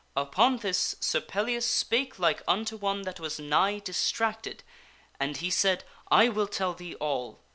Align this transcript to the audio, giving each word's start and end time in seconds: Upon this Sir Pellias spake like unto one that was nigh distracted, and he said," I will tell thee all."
Upon 0.15 0.57
this 0.57 0.95
Sir 0.99 1.21
Pellias 1.21 1.63
spake 1.63 2.17
like 2.17 2.41
unto 2.47 2.75
one 2.75 3.03
that 3.03 3.19
was 3.19 3.39
nigh 3.39 3.77
distracted, 3.77 4.63
and 5.19 5.37
he 5.37 5.51
said," 5.51 5.83
I 6.09 6.27
will 6.27 6.47
tell 6.47 6.73
thee 6.73 6.95
all." 6.95 7.39